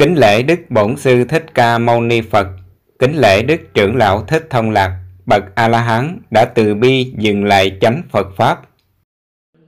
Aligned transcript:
Kính 0.00 0.14
lễ 0.18 0.42
Đức 0.42 0.60
Bổn 0.68 0.96
Sư 0.96 1.24
Thích 1.24 1.44
Ca 1.54 1.78
Mâu 1.78 2.00
Ni 2.00 2.20
Phật, 2.20 2.46
kính 2.98 3.12
lễ 3.16 3.42
Đức 3.42 3.60
Trưởng 3.74 3.96
Lão 3.96 4.22
Thích 4.28 4.46
Thông 4.50 4.70
Lạc, 4.70 4.90
bậc 5.26 5.42
A-la-hán 5.54 6.18
đã 6.30 6.44
từ 6.44 6.74
bi 6.74 7.12
dừng 7.18 7.44
lại 7.44 7.70
chánh 7.80 8.02
Phật 8.10 8.26
Pháp. 8.36 8.58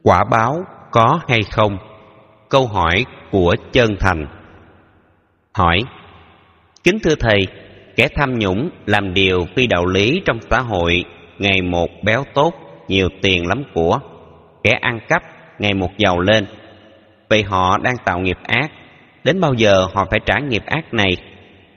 Quả 0.02 0.24
báo 0.30 0.64
có 0.90 1.20
hay 1.28 1.40
không? 1.50 1.78
Câu 2.48 2.66
hỏi 2.66 3.04
của 3.30 3.56
chân 3.72 3.96
thành. 4.00 4.26
Hỏi, 5.54 5.78
kính 6.84 6.98
thưa 7.04 7.14
Thầy, 7.14 7.46
kẻ 7.96 8.08
tham 8.16 8.38
nhũng 8.38 8.70
làm 8.86 9.14
điều 9.14 9.46
phi 9.56 9.66
đạo 9.66 9.86
lý 9.86 10.22
trong 10.24 10.38
xã 10.50 10.60
hội 10.60 11.04
ngày 11.38 11.62
một 11.62 11.88
béo 12.02 12.24
tốt, 12.34 12.54
nhiều 12.88 13.08
tiền 13.22 13.46
lắm 13.46 13.62
của. 13.74 13.98
Kẻ 14.62 14.70
ăn 14.80 15.00
cắp 15.08 15.22
ngày 15.58 15.74
một 15.74 15.90
giàu 15.98 16.20
lên. 16.20 16.46
Vậy 17.30 17.42
họ 17.42 17.78
đang 17.78 17.96
tạo 18.04 18.18
nghiệp 18.20 18.38
ác 18.42 18.70
Đến 19.24 19.40
bao 19.40 19.54
giờ 19.54 19.86
họ 19.94 20.04
phải 20.10 20.20
trả 20.26 20.38
nghiệp 20.38 20.62
ác 20.66 20.94
này? 20.94 21.16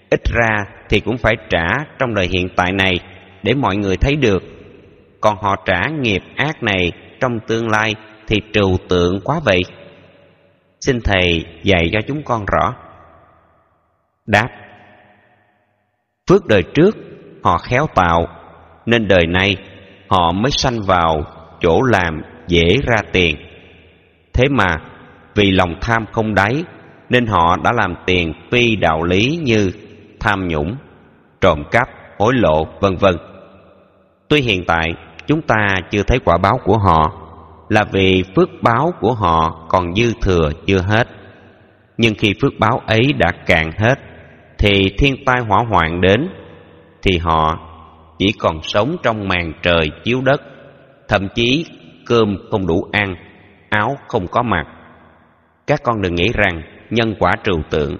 Ít 0.09 0.21
ra 0.23 0.65
thì 0.89 0.99
cũng 0.99 1.17
phải 1.17 1.35
trả 1.49 1.67
trong 1.99 2.13
đời 2.13 2.27
hiện 2.31 2.47
tại 2.55 2.71
này 2.71 2.99
để 3.43 3.53
mọi 3.53 3.75
người 3.75 3.97
thấy 3.97 4.15
được. 4.15 4.43
Còn 5.21 5.37
họ 5.41 5.55
trả 5.65 5.87
nghiệp 5.99 6.23
ác 6.35 6.63
này 6.63 6.91
trong 7.19 7.39
tương 7.47 7.69
lai 7.69 7.95
thì 8.27 8.41
trừu 8.53 8.77
tượng 8.89 9.19
quá 9.23 9.39
vậy. 9.45 9.61
Xin 10.81 11.01
Thầy 11.03 11.45
dạy 11.63 11.89
cho 11.93 11.99
chúng 12.07 12.23
con 12.23 12.45
rõ. 12.45 12.75
Đáp, 14.25 14.47
Phước 16.29 16.45
đời 16.45 16.63
trước 16.73 16.97
họ 17.43 17.57
khéo 17.57 17.87
tạo, 17.95 18.27
Nên 18.85 19.07
đời 19.07 19.27
này 19.27 19.57
họ 20.07 20.31
mới 20.31 20.51
sanh 20.51 20.81
vào 20.81 21.23
chỗ 21.61 21.81
làm 21.81 22.21
dễ 22.47 22.77
ra 22.85 22.97
tiền 23.11 23.35
Thế 24.33 24.43
mà 24.49 24.77
vì 25.35 25.51
lòng 25.51 25.75
tham 25.81 26.05
không 26.11 26.33
đáy 26.35 26.63
nên 27.09 27.25
họ 27.25 27.57
đã 27.63 27.71
làm 27.75 27.95
tiền 28.05 28.33
phi 28.51 28.75
đạo 28.75 29.03
lý 29.03 29.39
như 29.43 29.71
tham 30.19 30.47
nhũng, 30.47 30.75
trộm 31.41 31.63
cắp, 31.71 31.87
hối 32.19 32.33
lộ, 32.33 32.65
vân 32.79 32.95
vân. 32.95 33.15
Tuy 34.27 34.41
hiện 34.41 34.63
tại 34.67 34.93
chúng 35.27 35.41
ta 35.41 35.67
chưa 35.91 36.03
thấy 36.03 36.19
quả 36.19 36.37
báo 36.37 36.59
của 36.63 36.77
họ 36.77 37.11
là 37.69 37.83
vì 37.91 38.23
phước 38.35 38.49
báo 38.61 38.91
của 38.99 39.13
họ 39.13 39.65
còn 39.69 39.95
dư 39.95 40.13
thừa 40.21 40.51
chưa 40.65 40.81
hết. 40.81 41.07
Nhưng 41.97 42.13
khi 42.17 42.33
phước 42.41 42.53
báo 42.59 42.81
ấy 42.87 43.13
đã 43.17 43.31
cạn 43.45 43.71
hết 43.77 43.95
thì 44.57 44.89
thiên 44.97 45.25
tai 45.25 45.41
hỏa 45.47 45.63
hoạn 45.69 46.01
đến 46.01 46.29
thì 47.01 47.17
họ 47.17 47.59
chỉ 48.17 48.33
còn 48.39 48.61
sống 48.61 48.95
trong 49.03 49.27
màn 49.27 49.53
trời 49.61 49.89
chiếu 50.03 50.21
đất, 50.21 50.41
thậm 51.07 51.27
chí 51.35 51.65
cơm 52.05 52.37
không 52.51 52.67
đủ 52.67 52.87
ăn, 52.91 53.15
áo 53.69 53.97
không 54.07 54.27
có 54.27 54.43
mặc. 54.43 54.65
Các 55.67 55.83
con 55.83 56.01
đừng 56.01 56.15
nghĩ 56.15 56.27
rằng 56.33 56.61
nhân 56.89 57.15
quả 57.19 57.31
trừu 57.43 57.61
tượng. 57.69 57.97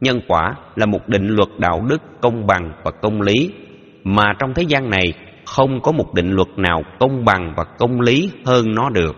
Nhân 0.00 0.20
quả 0.28 0.54
là 0.76 0.86
một 0.86 1.08
định 1.08 1.26
luật 1.26 1.48
đạo 1.58 1.82
đức, 1.88 2.02
công 2.20 2.46
bằng 2.46 2.72
và 2.84 2.90
công 2.90 3.20
lý. 3.20 3.52
Mà 4.04 4.24
trong 4.38 4.54
thế 4.54 4.62
gian 4.62 4.90
này, 4.90 5.12
không 5.46 5.80
có 5.80 5.92
một 5.92 6.14
định 6.14 6.30
luật 6.30 6.48
nào 6.56 6.82
công 6.98 7.24
bằng 7.24 7.52
và 7.56 7.64
công 7.64 8.00
lý 8.00 8.30
hơn 8.46 8.74
nó 8.74 8.90
được. 8.90 9.16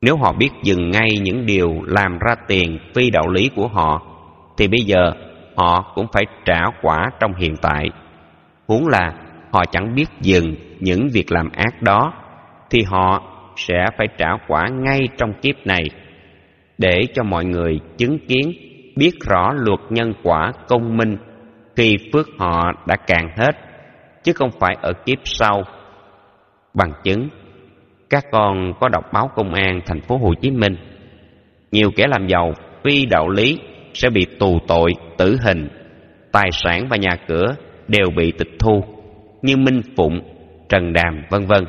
Nếu 0.00 0.16
họ 0.16 0.32
biết 0.32 0.50
dừng 0.62 0.90
ngay 0.90 1.08
những 1.22 1.46
điều 1.46 1.82
làm 1.86 2.18
ra 2.18 2.34
tiền 2.48 2.78
phi 2.94 3.10
đạo 3.10 3.28
lý 3.28 3.50
của 3.56 3.68
họ, 3.68 4.02
thì 4.56 4.68
bây 4.68 4.80
giờ 4.80 5.12
họ 5.56 5.92
cũng 5.94 6.06
phải 6.12 6.22
trả 6.44 6.60
quả 6.82 7.10
trong 7.20 7.34
hiện 7.34 7.56
tại. 7.62 7.90
Huống 8.68 8.88
là 8.88 9.12
họ 9.52 9.64
chẳng 9.72 9.94
biết 9.94 10.06
dừng 10.20 10.54
những 10.80 11.08
việc 11.12 11.32
làm 11.32 11.50
ác 11.56 11.82
đó, 11.82 12.12
thì 12.70 12.82
họ 12.82 13.22
sẽ 13.56 13.86
phải 13.98 14.06
trả 14.18 14.28
quả 14.48 14.68
ngay 14.68 14.98
trong 15.18 15.32
kiếp 15.42 15.66
này 15.66 15.82
để 16.80 17.00
cho 17.14 17.22
mọi 17.22 17.44
người 17.44 17.80
chứng 17.98 18.18
kiến, 18.18 18.52
biết 18.96 19.10
rõ 19.28 19.52
luật 19.56 19.80
nhân 19.90 20.12
quả 20.22 20.52
công 20.68 20.96
minh 20.96 21.16
khi 21.76 21.96
phước 22.12 22.28
họ 22.38 22.72
đã 22.86 22.96
cạn 22.96 23.28
hết, 23.36 23.52
chứ 24.22 24.32
không 24.32 24.50
phải 24.60 24.76
ở 24.82 24.92
kiếp 24.92 25.18
sau. 25.24 25.62
Bằng 26.74 26.92
chứng, 27.04 27.28
các 28.10 28.24
con 28.32 28.72
có 28.80 28.88
đọc 28.88 29.04
báo 29.12 29.30
công 29.34 29.54
an 29.54 29.80
thành 29.86 30.00
phố 30.00 30.16
Hồ 30.16 30.34
Chí 30.40 30.50
Minh. 30.50 30.76
Nhiều 31.72 31.90
kẻ 31.96 32.06
làm 32.08 32.26
giàu 32.26 32.52
phi 32.84 33.06
đạo 33.06 33.28
lý 33.28 33.58
sẽ 33.94 34.10
bị 34.10 34.26
tù 34.38 34.58
tội, 34.68 34.92
tử 35.18 35.36
hình. 35.44 35.68
Tài 36.32 36.50
sản 36.52 36.86
và 36.90 36.96
nhà 36.96 37.16
cửa 37.28 37.46
đều 37.88 38.06
bị 38.16 38.32
tịch 38.38 38.50
thu 38.58 38.84
như 39.42 39.56
Minh 39.56 39.80
Phụng, 39.96 40.20
Trần 40.68 40.92
Đàm, 40.92 41.22
vân 41.30 41.46
vân. 41.46 41.64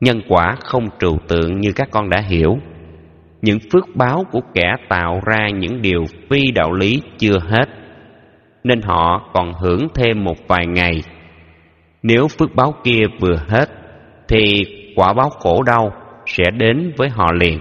Nhân 0.00 0.20
quả 0.28 0.56
không 0.64 0.88
trừu 0.98 1.18
tượng 1.28 1.60
như 1.60 1.72
các 1.72 1.88
con 1.90 2.10
đã 2.10 2.20
hiểu 2.20 2.58
những 3.42 3.58
phước 3.72 3.84
báo 3.94 4.24
của 4.30 4.40
kẻ 4.54 4.74
tạo 4.88 5.20
ra 5.26 5.48
những 5.54 5.82
điều 5.82 6.04
phi 6.30 6.50
đạo 6.54 6.72
lý 6.72 7.02
chưa 7.18 7.38
hết, 7.38 7.68
nên 8.64 8.82
họ 8.82 9.30
còn 9.34 9.52
hưởng 9.52 9.88
thêm 9.94 10.24
một 10.24 10.36
vài 10.48 10.66
ngày. 10.66 11.02
Nếu 12.02 12.28
phước 12.28 12.54
báo 12.54 12.74
kia 12.84 13.00
vừa 13.20 13.36
hết, 13.48 13.68
thì 14.28 14.64
quả 14.96 15.12
báo 15.12 15.30
khổ 15.30 15.62
đau 15.62 15.92
sẽ 16.26 16.44
đến 16.58 16.92
với 16.96 17.08
họ 17.08 17.32
liền. 17.32 17.58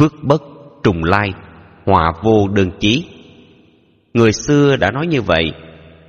Phước 0.00 0.12
bất 0.22 0.42
trùng 0.82 1.04
lai 1.04 1.32
họa 1.86 2.12
vô 2.22 2.48
đơn 2.48 2.70
chí. 2.80 3.04
Người 4.14 4.32
xưa 4.32 4.76
đã 4.76 4.90
nói 4.90 5.06
như 5.06 5.22
vậy, 5.22 5.52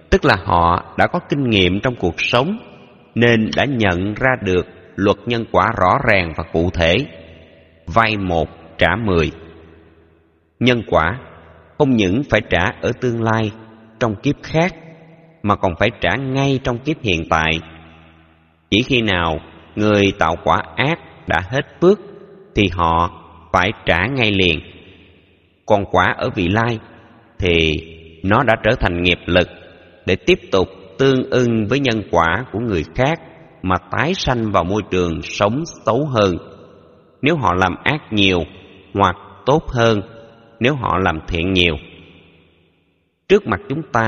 tức 0.09 0.25
là 0.25 0.35
họ 0.45 0.83
đã 0.97 1.07
có 1.07 1.19
kinh 1.29 1.49
nghiệm 1.49 1.79
trong 1.79 1.95
cuộc 1.95 2.15
sống, 2.17 2.57
nên 3.15 3.49
đã 3.55 3.65
nhận 3.65 4.13
ra 4.13 4.29
được 4.43 4.67
luật 4.95 5.17
nhân 5.25 5.45
quả 5.51 5.65
rõ 5.77 5.97
ràng 6.09 6.33
và 6.37 6.43
cụ 6.53 6.69
thể 6.73 6.95
vay 7.87 8.17
một, 8.17 8.49
trả 8.77 8.95
mười. 8.95 9.31
Nhân 10.59 10.81
quả, 10.87 11.19
không 11.77 11.95
những 11.95 12.21
phải 12.29 12.41
trả 12.49 12.63
ở 12.81 12.91
tương 13.01 13.23
lai, 13.23 13.51
trong 13.99 14.15
kiếp 14.15 14.35
khác, 14.43 14.75
mà 15.43 15.55
còn 15.55 15.73
phải 15.79 15.89
trả 16.01 16.15
ngay 16.15 16.59
trong 16.63 16.77
kiếp 16.77 17.01
hiện 17.01 17.23
tại. 17.29 17.59
Chỉ 18.69 18.81
khi 18.81 19.01
nào 19.01 19.39
người 19.75 20.13
tạo 20.19 20.35
quả 20.43 20.57
ác 20.75 20.99
đã 21.27 21.41
hết 21.49 21.65
phước, 21.81 21.99
thì 22.55 22.63
họ 22.71 23.21
phải 23.53 23.71
trả 23.85 24.07
ngay 24.07 24.31
liền. 24.31 24.59
Còn 25.65 25.85
quả 25.91 26.13
ở 26.17 26.29
vị 26.35 26.47
lai, 26.47 26.79
thì 27.39 27.71
nó 28.23 28.43
đã 28.43 28.53
trở 28.63 28.75
thành 28.79 29.01
nghiệp 29.01 29.19
lực 29.25 29.47
để 30.05 30.15
tiếp 30.15 30.39
tục 30.51 30.67
tương 30.99 31.29
ưng 31.29 31.65
với 31.69 31.79
nhân 31.79 32.01
quả 32.11 32.45
của 32.51 32.59
người 32.59 32.83
khác 32.95 33.19
mà 33.61 33.75
tái 33.91 34.13
sanh 34.13 34.51
vào 34.51 34.63
môi 34.63 34.81
trường 34.91 35.21
sống 35.21 35.63
xấu 35.85 36.05
hơn 36.05 36.37
nếu 37.23 37.35
họ 37.35 37.53
làm 37.53 37.75
ác 37.83 38.13
nhiều 38.13 38.39
hoặc 38.93 39.15
tốt 39.45 39.63
hơn. 39.67 40.01
Nếu 40.59 40.75
họ 40.75 40.97
làm 40.97 41.19
thiện 41.27 41.53
nhiều, 41.53 41.75
trước 43.29 43.47
mặt 43.47 43.59
chúng 43.69 43.81
ta 43.91 44.07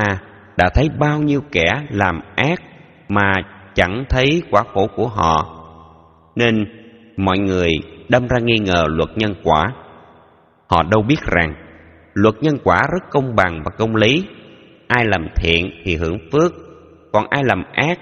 đã 0.57 0.69
thấy 0.75 0.89
bao 0.99 1.21
nhiêu 1.21 1.41
kẻ 1.51 1.65
làm 1.89 2.19
ác 2.35 2.61
mà 3.09 3.33
chẳng 3.75 4.05
thấy 4.09 4.41
quả 4.51 4.63
khổ 4.73 4.87
của 4.95 5.07
họ. 5.07 5.65
Nên 6.35 6.65
mọi 7.17 7.37
người 7.37 7.69
đâm 8.09 8.27
ra 8.27 8.37
nghi 8.39 8.57
ngờ 8.57 8.83
luật 8.87 9.09
nhân 9.15 9.35
quả. 9.43 9.65
Họ 10.67 10.83
đâu 10.83 11.01
biết 11.01 11.21
rằng 11.21 11.53
luật 12.13 12.35
nhân 12.41 12.57
quả 12.63 12.81
rất 12.91 13.09
công 13.09 13.35
bằng 13.35 13.61
và 13.65 13.71
công 13.77 13.95
lý. 13.95 14.23
Ai 14.87 15.05
làm 15.05 15.27
thiện 15.35 15.71
thì 15.83 15.95
hưởng 15.95 16.17
phước, 16.31 16.53
còn 17.11 17.25
ai 17.29 17.43
làm 17.45 17.63
ác 17.73 17.99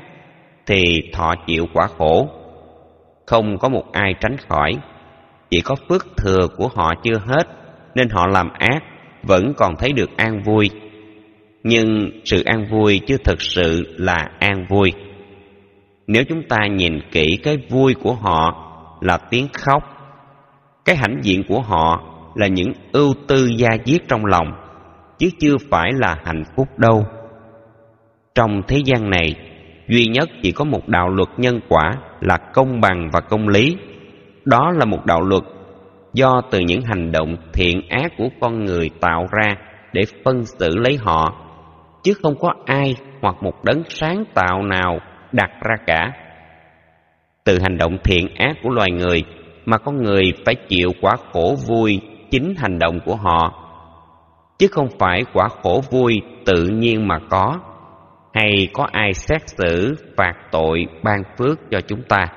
thì 0.65 0.83
thọ 1.13 1.33
chịu 1.47 1.65
quả 1.73 1.87
khổ. 1.97 2.29
Không 3.25 3.57
có 3.57 3.69
một 3.69 3.83
ai 3.91 4.15
tránh 4.19 4.37
khỏi 4.37 4.71
chỉ 5.53 5.61
có 5.61 5.75
phước 5.89 6.07
thừa 6.17 6.47
của 6.57 6.67
họ 6.75 6.93
chưa 7.03 7.17
hết, 7.25 7.47
nên 7.95 8.09
họ 8.09 8.27
làm 8.27 8.49
ác, 8.53 8.83
vẫn 9.23 9.53
còn 9.57 9.75
thấy 9.75 9.93
được 9.93 10.17
an 10.17 10.43
vui. 10.43 10.69
Nhưng 11.63 12.09
sự 12.25 12.43
an 12.43 12.65
vui 12.71 13.01
chưa 13.07 13.17
thực 13.17 13.41
sự 13.41 13.95
là 13.97 14.29
an 14.39 14.65
vui. 14.69 14.93
Nếu 16.07 16.23
chúng 16.29 16.43
ta 16.49 16.57
nhìn 16.71 16.99
kỹ 17.11 17.39
cái 17.43 17.57
vui 17.69 17.93
của 17.93 18.13
họ 18.13 18.71
là 19.01 19.17
tiếng 19.17 19.47
khóc, 19.53 19.83
cái 20.85 20.95
hãnh 20.95 21.19
diện 21.21 21.43
của 21.47 21.61
họ 21.61 22.03
là 22.35 22.47
những 22.47 22.73
ưu 22.91 23.13
tư 23.27 23.49
gia 23.57 23.69
diết 23.85 24.01
trong 24.07 24.25
lòng, 24.25 24.47
chứ 25.17 25.29
chưa 25.39 25.55
phải 25.71 25.91
là 25.93 26.17
hạnh 26.25 26.43
phúc 26.55 26.67
đâu. 26.77 27.05
Trong 28.35 28.61
thế 28.67 28.81
gian 28.85 29.09
này, 29.09 29.35
duy 29.87 30.05
nhất 30.05 30.29
chỉ 30.41 30.51
có 30.51 30.65
một 30.65 30.87
đạo 30.87 31.09
luật 31.09 31.29
nhân 31.37 31.59
quả 31.69 31.91
là 32.21 32.37
công 32.37 32.81
bằng 32.81 33.09
và 33.13 33.19
công 33.19 33.47
lý 33.47 33.77
đó 34.45 34.71
là 34.71 34.85
một 34.85 35.05
đạo 35.05 35.21
luật 35.21 35.43
do 36.13 36.41
từ 36.51 36.59
những 36.59 36.81
hành 36.81 37.11
động 37.11 37.35
thiện 37.53 37.81
ác 37.89 38.11
của 38.17 38.27
con 38.41 38.65
người 38.65 38.89
tạo 39.01 39.27
ra 39.31 39.55
để 39.93 40.01
phân 40.25 40.45
xử 40.45 40.77
lấy 40.77 40.97
họ, 41.01 41.33
chứ 42.03 42.13
không 42.23 42.35
có 42.39 42.53
ai 42.65 42.95
hoặc 43.21 43.35
một 43.43 43.63
đấng 43.63 43.83
sáng 43.89 44.23
tạo 44.33 44.63
nào 44.63 44.99
đặt 45.31 45.51
ra 45.61 45.75
cả. 45.87 46.11
Từ 47.43 47.59
hành 47.59 47.77
động 47.77 47.97
thiện 48.03 48.27
ác 48.35 48.57
của 48.63 48.69
loài 48.69 48.91
người 48.91 49.23
mà 49.65 49.77
con 49.77 50.03
người 50.03 50.33
phải 50.45 50.55
chịu 50.55 50.89
quả 51.01 51.15
khổ 51.31 51.55
vui 51.67 52.01
chính 52.31 52.53
hành 52.57 52.79
động 52.79 52.99
của 53.05 53.15
họ, 53.15 53.53
chứ 54.59 54.67
không 54.71 54.87
phải 54.99 55.23
quả 55.33 55.47
khổ 55.63 55.81
vui 55.91 56.21
tự 56.45 56.63
nhiên 56.63 57.07
mà 57.07 57.19
có, 57.29 57.59
hay 58.33 58.67
có 58.73 58.87
ai 58.91 59.13
xét 59.13 59.41
xử 59.45 59.95
phạt 60.17 60.33
tội 60.51 60.85
ban 61.03 61.23
phước 61.37 61.59
cho 61.71 61.81
chúng 61.87 62.01
ta. 62.01 62.27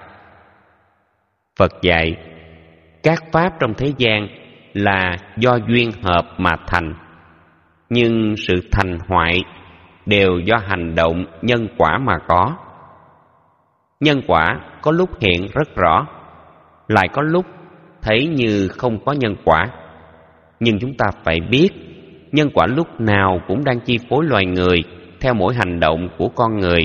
Phật 1.58 1.72
dạy, 1.82 2.16
các 3.02 3.24
pháp 3.32 3.52
trong 3.60 3.74
thế 3.74 3.92
gian 3.98 4.28
là 4.72 5.16
do 5.36 5.58
duyên 5.68 5.90
hợp 6.02 6.24
mà 6.38 6.56
thành 6.66 6.94
nhưng 7.90 8.34
sự 8.36 8.54
thành 8.72 8.98
hoại 9.08 9.40
đều 10.06 10.38
do 10.44 10.56
hành 10.56 10.94
động 10.94 11.24
nhân 11.42 11.68
quả 11.78 11.98
mà 11.98 12.18
có. 12.28 12.56
Nhân 14.00 14.20
quả 14.26 14.60
có 14.82 14.92
lúc 14.92 15.10
hiện 15.20 15.46
rất 15.54 15.76
rõ 15.76 16.06
lại 16.88 17.08
có 17.12 17.22
lúc 17.22 17.46
thấy 18.02 18.26
như 18.26 18.68
không 18.68 19.04
có 19.04 19.12
nhân 19.12 19.36
quả. 19.44 19.66
Nhưng 20.60 20.78
chúng 20.78 20.94
ta 20.94 21.06
phải 21.24 21.40
biết 21.50 21.68
nhân 22.32 22.50
quả 22.54 22.66
lúc 22.66 23.00
nào 23.00 23.40
cũng 23.48 23.64
đang 23.64 23.80
chi 23.80 23.98
phối 24.08 24.24
loài 24.24 24.46
người 24.46 24.84
theo 25.20 25.34
mỗi 25.34 25.54
hành 25.54 25.80
động 25.80 26.08
của 26.18 26.28
con 26.28 26.58
người. 26.58 26.82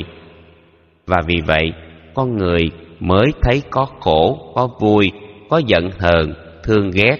Và 1.07 1.17
vì 1.25 1.41
vậy 1.45 1.73
con 2.13 2.37
người 2.37 2.71
mới 2.99 3.25
thấy 3.41 3.61
có 3.69 3.85
khổ, 3.99 4.51
có 4.55 4.67
vui, 4.79 5.11
có 5.49 5.61
giận 5.65 5.89
hờn, 5.99 6.33
thương 6.63 6.91
ghét, 6.91 7.17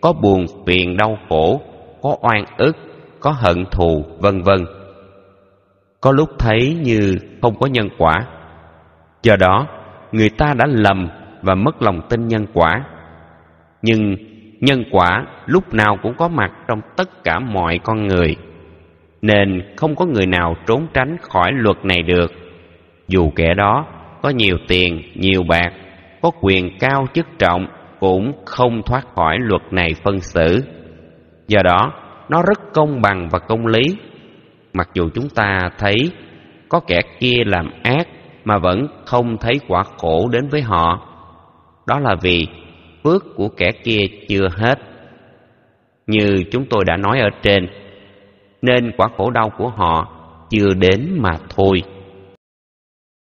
có 0.00 0.12
buồn 0.12 0.46
phiền 0.66 0.96
đau 0.96 1.18
khổ, 1.28 1.60
có 2.02 2.16
oan 2.20 2.44
ức, 2.56 2.76
có 3.20 3.30
hận 3.30 3.64
thù, 3.70 4.04
vân 4.18 4.42
vân. 4.42 4.66
Có 6.00 6.12
lúc 6.12 6.28
thấy 6.38 6.76
như 6.82 7.16
không 7.42 7.54
có 7.60 7.66
nhân 7.66 7.88
quả. 7.98 8.26
Do 9.22 9.36
đó, 9.36 9.66
người 10.12 10.30
ta 10.30 10.54
đã 10.54 10.66
lầm 10.66 11.08
và 11.42 11.54
mất 11.54 11.82
lòng 11.82 12.00
tin 12.08 12.28
nhân 12.28 12.46
quả. 12.54 12.84
Nhưng 13.82 14.16
nhân 14.60 14.84
quả 14.90 15.26
lúc 15.46 15.74
nào 15.74 15.98
cũng 16.02 16.14
có 16.14 16.28
mặt 16.28 16.52
trong 16.68 16.80
tất 16.96 17.24
cả 17.24 17.38
mọi 17.38 17.78
con 17.84 18.06
người, 18.06 18.36
nên 19.22 19.62
không 19.76 19.96
có 19.96 20.06
người 20.06 20.26
nào 20.26 20.56
trốn 20.66 20.86
tránh 20.94 21.16
khỏi 21.20 21.52
luật 21.52 21.84
này 21.84 22.02
được. 22.02 22.32
Dù 23.08 23.30
kẻ 23.36 23.54
đó 23.54 23.86
có 24.24 24.30
nhiều 24.30 24.56
tiền, 24.68 25.02
nhiều 25.14 25.42
bạc, 25.48 25.72
có 26.22 26.30
quyền 26.40 26.78
cao 26.78 27.06
chức 27.14 27.26
trọng 27.38 27.66
cũng 28.00 28.32
không 28.44 28.82
thoát 28.82 29.02
khỏi 29.14 29.36
luật 29.40 29.62
này 29.70 29.94
phân 30.04 30.20
xử. 30.20 30.64
Do 31.48 31.62
đó, 31.62 31.92
nó 32.28 32.42
rất 32.42 32.72
công 32.72 33.00
bằng 33.02 33.28
và 33.32 33.38
công 33.38 33.66
lý. 33.66 33.82
Mặc 34.72 34.88
dù 34.94 35.08
chúng 35.14 35.28
ta 35.28 35.70
thấy 35.78 35.94
có 36.68 36.80
kẻ 36.86 37.00
kia 37.20 37.36
làm 37.46 37.70
ác 37.82 38.08
mà 38.44 38.58
vẫn 38.58 38.86
không 39.04 39.36
thấy 39.38 39.60
quả 39.68 39.82
khổ 39.96 40.28
đến 40.32 40.48
với 40.48 40.62
họ, 40.62 41.08
đó 41.86 41.98
là 41.98 42.14
vì 42.22 42.46
phước 43.04 43.22
của 43.36 43.48
kẻ 43.48 43.70
kia 43.84 44.00
chưa 44.28 44.48
hết. 44.56 44.78
Như 46.06 46.42
chúng 46.50 46.64
tôi 46.70 46.84
đã 46.86 46.96
nói 46.96 47.20
ở 47.20 47.28
trên, 47.42 47.66
nên 48.62 48.92
quả 48.96 49.08
khổ 49.16 49.30
đau 49.30 49.50
của 49.58 49.68
họ 49.68 50.08
chưa 50.50 50.74
đến 50.74 51.08
mà 51.20 51.32
thôi. 51.56 51.82